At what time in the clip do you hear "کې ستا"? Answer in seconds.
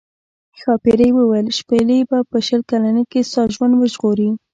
3.11-3.43